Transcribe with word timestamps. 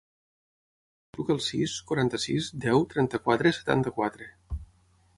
Truca 1.17 1.35
al 1.35 1.43
sis, 1.49 1.77
quaranta-sis, 1.91 2.49
deu, 2.65 2.89
trenta-quatre, 2.95 3.55
setanta-quatre. 3.63 4.35